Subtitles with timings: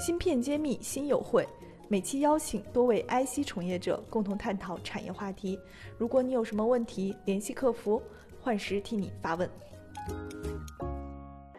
[0.00, 1.44] 芯片揭秘新友会，
[1.90, 5.58] 每期邀请多位 IC 从业者共同探讨产业话题。
[5.98, 8.00] 如果你有什么问题，联系客服，
[8.40, 9.46] 幻时替你发问。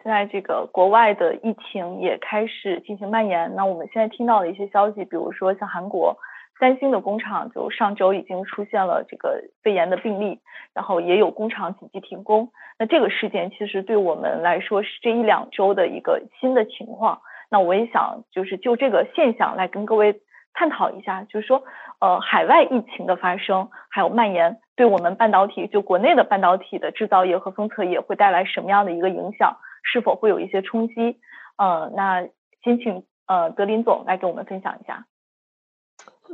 [0.02, 6.18] 现在这个国外的疫情也开始进行蔓延，那我们现在听到的一些消息，比如说像韩国
[6.58, 10.40] 三星的工厂就上周已经出现了这个肺炎的病例，
[10.74, 12.50] 然后也有工厂紧急停工。
[12.76, 17.20] 那这个事件其实对我们来说是这一两周的一个新的情况。
[17.52, 20.22] 那我也想就是就这个现象来跟各位
[20.54, 21.62] 探讨一下，就是说
[22.00, 29.58] 呃海外疫情的发生还有蔓延，对我们半导体就国内的半导体的制造业和封测业会带来什么样的一个影响？
[29.84, 31.18] 是否会有一些冲击？
[31.58, 32.26] 呃，那
[32.64, 35.06] 先请呃德林总来给我们分享一下。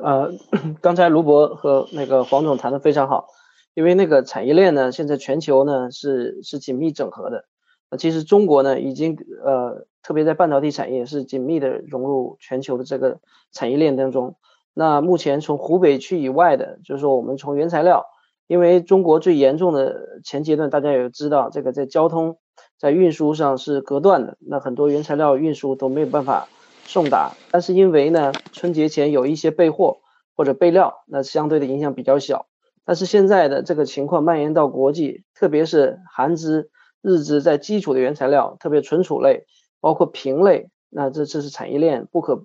[0.01, 0.31] 呃，
[0.81, 3.27] 刚才卢博和那个黄总谈的非常好，
[3.75, 7.47] 因为那个产业链呢，现在全球呢是是紧密整合的。
[7.91, 13.21] 那其实中国呢，已经呃，特别在半导体产业是紧密的融入全球的这个
[13.53, 14.37] 产业链当中。
[14.73, 18.07] 那目前从湖北区以外的，就是说我们从原材料，
[18.47, 22.39] 因为中国最严重的前阶段大家也知道，这个在交通。
[22.79, 26.49] 在运输上是隔断的，那很多原材料运输都没有办法
[26.87, 27.33] 送达。
[27.51, 29.99] 但是因为呢，春节前有一些备货
[30.35, 32.47] 或者备料，那相对的影响比较小。
[32.87, 36.71] 但是现在的这个情况蔓延到国际，特别是韩资、
[37.03, 39.45] 日资在基础的原材料，特别存储类，
[39.81, 42.45] 包括品类，那这这是产业链不可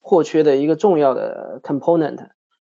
[0.00, 2.28] 或缺的一个重要的 component。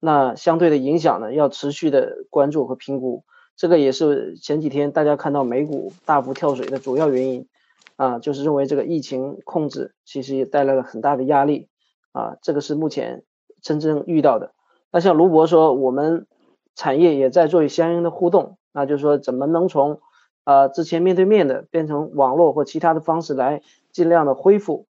[0.01, 3.25] 那相对的影响呢，要持续的关注和评估。
[3.55, 7.47] 这个也是前几天大家看到美股大幅跳水的主要原因，
[7.97, 11.69] 啊，就是认为这个疫情控制其实也带来了很大的压力，
[12.13, 13.23] 啊，这个是目前
[13.61, 14.53] 真正遇到的。
[14.91, 16.27] 那像卢博说，我们
[16.75, 20.01] 产业也在做相应的互动，那就是说怎么能从
[20.45, 24.87] 啊之前面对面的变成网络或其他的方式来尽量的恢复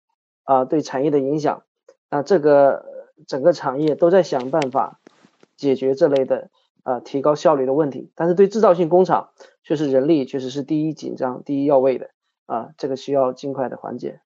[0.45, 1.63] 啊对产业的影响，
[2.11, 2.85] 那这个
[3.27, 5.01] 整个产业都在想办法
[5.57, 6.51] 解决这类的。
[6.87, 9.31] 啊，提高效率的问题，但是对制造性工厂，
[9.65, 12.11] 确实人力确实是第一紧张、第一要位的
[12.47, 14.21] 啊，这个需要尽快的缓解。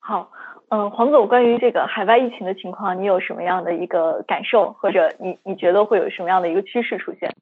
[0.00, 0.30] 好，
[0.68, 7.34] 嗯，黄总，关于这个海外疫情的情况，你有什么样的一个感受，或者你你觉得会有什么样的一个趋势出现？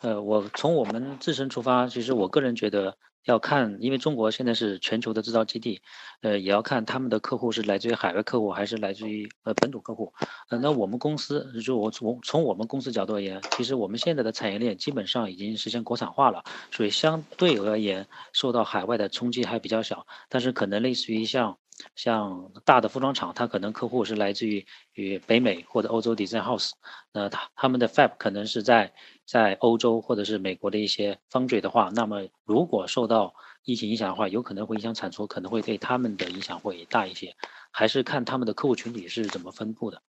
[0.00, 2.96] 呃，我从我们自身出发，其实我个人觉得。
[3.26, 5.80] 要看，因为中国现在是全球的制造基地，
[6.20, 10.12] 呃，也要看他们的客户是来自于海外客户还是来自于呃本土客户。
[10.50, 20.06] 呃，那我们公司就我从从我们公司角度而言，其实我们现在的产业链基本上已经实现国产化了，所以相对而言受到海外的冲击还比较小。
[20.28, 21.56] 但是可能类似于像
[21.96, 26.72] 像大的服装厂，它可能客户是来自于与北美或者欧洲 design house，
[27.10, 28.92] 那他他们的 fab 可能是在。
[29.26, 37.34] 在欧洲或者是美国的一些方嘴的话，那么如果受到疫情影响的话，有可能会影响产出，可能会对他们的影响会大一些。
[37.70, 40.02] 还是看他们的客户群体是怎么分布的。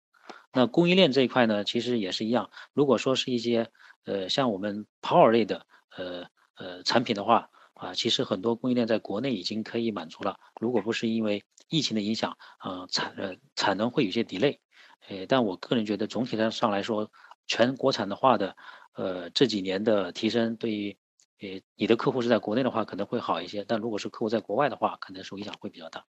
[0.53, 2.51] 那供应链这一块呢，其实也是一样。
[2.73, 3.71] 如果说是一些
[4.03, 5.65] 呃像我们 power 类的
[5.95, 6.25] 呃
[6.57, 10.37] 呃产品的话啊，其实很多供应链在国内已经可以满足了。
[10.59, 14.59] 如果不是因为疫情的影响，呃产呃产能会有些 delay。
[15.07, 17.09] 呃，但我个人觉得总体上上来说，
[17.47, 18.57] 全国产的话的。
[18.95, 20.95] 呃，这几年的提升对于，
[21.41, 26.05] 呃，你的客户是在国内的话可能会好一些，但如果是客户在国外的话，可能受影响会比较大。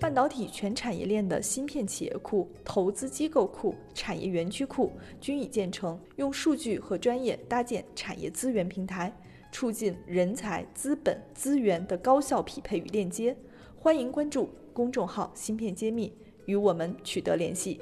[0.00, 9.12] 半导体全产业链的芯片企业库、投资机构库、产业园区库均已建成，用数据和专业搭建产业资源平台，
[9.50, 13.36] 促进人才、资本、资源的高效匹配与链接。
[13.76, 16.12] 欢迎关注公众号“芯片揭秘”，
[16.46, 17.80] 与我们取得联系。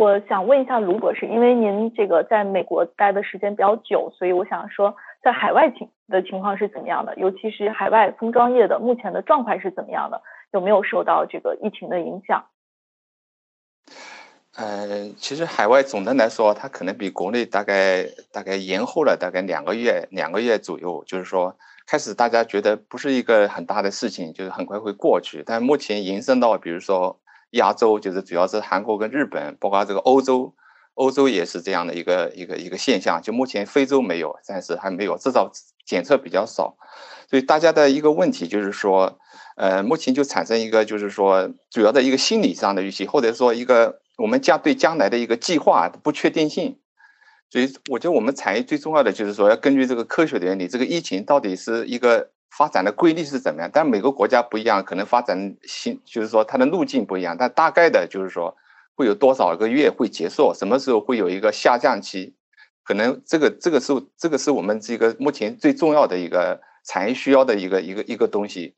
[0.00, 7.14] 我想问一下卢博士，因为您这个在美国待的时间比较久，所以我想说，在海外情的情况是怎么样的？
[7.16, 10.22] 尤其是海外封装业的目前的状况是怎么样的？
[10.54, 12.46] 有没有受到这个疫情的影响？
[14.56, 21.04] 呃，其实海外总的来说，它可能比国内大概大概延后了大概两个月两个月左右。
[21.06, 25.42] 就是说，开始大家觉得不是一个很大的事情，就是很快会过去。
[25.44, 27.20] 但目前延伸到，比如说。
[27.50, 30.54] 亚洲就是主要是韩国跟日本，包括这个欧洲，
[30.94, 33.20] 欧洲也是这样的一个一个一个现象。
[33.22, 35.50] 就目前非洲没有，暂时还没有，至少
[35.84, 36.76] 检测比较少。
[37.28, 39.18] 所以大家的一个问题就是说，
[39.56, 46.78] 呃，目前就产生一个就是说主要的一个心理上的预期，或者说一个我们将对将来的一个计划不确定性。
[47.50, 52.30] 所以我觉得我们产业最重要的就是说要根据这个科学的原理，这个疫情到底是一个。
[52.50, 53.70] 发展的规律是怎么样？
[53.72, 57.36] 但每个国家不一样，可能发展新就是说它的路径不一样。
[57.38, 58.56] 但大概的就是说
[58.94, 62.34] 会有多少个月会结束，什么时候会有一个下降期？
[62.82, 68.74] 可能这个这个是这个是我们这个目前最重要的一个产业需要的一个一个一个东西。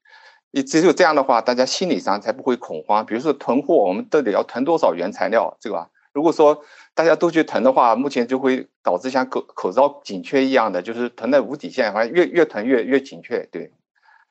[0.50, 3.06] 你只有这样的话，大家心理上才不会恐慌。
[3.06, 6.62] 比如说囤货，我们到底要囤多少原材料，这个如果说
[6.94, 13.48] 大家都去囤的话，目前就会导致像口口罩紧缺一样的，就是囤在无底线，反正越越囤越越紧缺。
[13.50, 13.72] 对。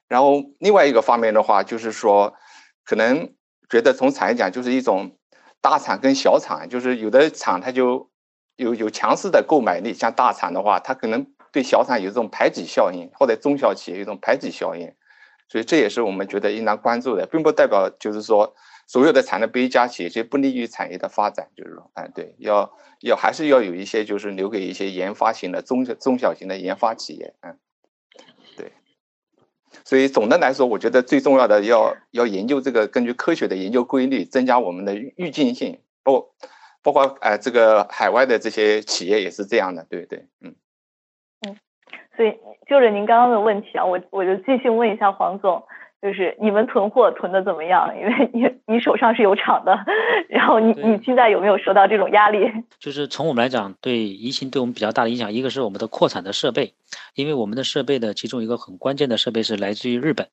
[0.07, 2.33] 然后另外一个方面的话，就是说，
[2.83, 3.33] 可能
[3.69, 5.16] 觉得从产业讲，就是一种
[5.62, 8.10] 大厂跟小厂，就是有的厂它就
[8.57, 14.94] 有有强势的购买力，像大厂的话，它可能对小厂有这种排挤效应，或者中小企业有一种排挤效应。
[15.48, 18.54] 所以这也是我们觉得应当关注的，并不代表就是说
[18.88, 21.50] 所有的产能被一家企业就不利于产业的发展。
[21.56, 27.57] 就是说，哎，对，要要还是要有一些就是留给一些研发型的中小中小型的研发企业，嗯，
[28.57, 28.72] 对。
[29.86, 35.81] 所以总的来说，我觉得最重要的要要研究这个根据科学的研究规律，增加我们的预见性。
[36.04, 36.34] 包
[36.84, 40.56] 包括哎，这个海外的这些企业也是这样的，对对，嗯
[41.48, 41.56] 嗯。
[42.18, 42.38] 所以，
[42.68, 45.63] 就着您刚刚的问题啊，我我就继续问一下黄总，
[46.01, 47.94] 就是你们囤货囤的怎么样？
[47.95, 49.77] 因为你你手上是有厂的，
[50.30, 52.51] 然后你你现在有没有受到这种压力？
[52.80, 56.74] 就是从我们来讲，对疫情对我们比较大的影响，一个是我们的扩产的设备，
[57.13, 60.30] 因为我们的设备的其中一个很关键的设备是来自于日本。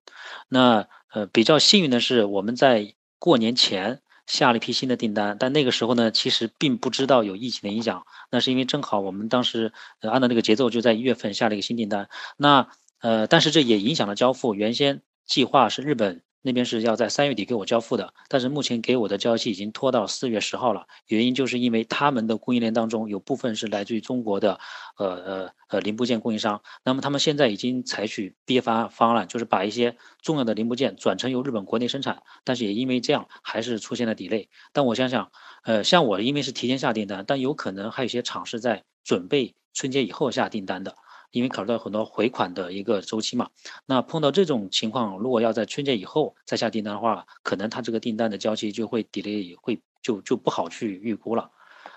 [0.49, 4.01] 那呃，比较幸运的是，我们在过年前。
[4.29, 8.05] 下了一批新的订单，但那个时候呢，其实并不知道有疫情的影响。
[8.31, 9.73] 那是因为正好我们当时
[10.03, 12.11] 呃按照那个节奏，就在一月份下了一个新订单。
[12.37, 12.69] 那
[13.01, 14.55] 呃，但是这也影响了交付。
[14.55, 16.23] 原先计划是日本。
[16.41, 20.87] 那边是要在三月底给我交付的，但是目前给我的交期已经拖到四月十号了。
[21.09, 24.61] 原因就是因为他们的供应链当中有部分是来自于中国的，
[24.99, 26.63] 呃呃呃零部件供应商。
[26.85, 32.23] 那么他们现在已经采取憋发方案，就是把一些重要的零部件转成由日本国内生产。
[32.45, 34.47] 但是也因为这样，还是出现了 delay。
[34.73, 35.33] 但我想想，
[35.65, 40.95] 呃，像我因为是提前下订单，但有可能还有一些厂是在准备春节以后下订单的。
[41.31, 43.51] 因为考虑到很多回款的一个周期嘛，
[43.87, 51.51] 那碰到这种情况，如果要在春节以后再下订单的话，可能他这个订单的交期就会 delay，会就就不好去预估了。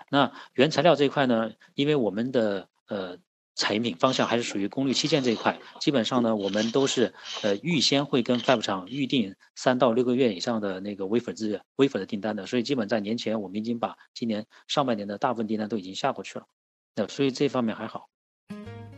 [0.10, 3.18] 那原材料这一块呢，因为我们的呃
[3.56, 7.13] 产品方向还是属于功率器件这一块，基本上呢，我们都是
[7.44, 16.45] 呃预先会跟 fab 厂预定三到六个月以上的那个微粉资源 wafer 的订单的，所以基本在年前我们已经把今年上半年的大部分订单都已经下过去了，
[16.95, 18.10] 那所以这方面还好。